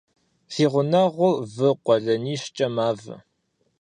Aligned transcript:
Си 0.53 0.65
гъунэгъур 0.71 1.35
вы 1.53 1.69
къуэлэнищкӀэ 1.83 2.67
мавэ. 2.75 3.15